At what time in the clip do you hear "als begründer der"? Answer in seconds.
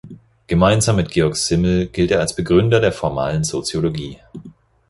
2.21-2.91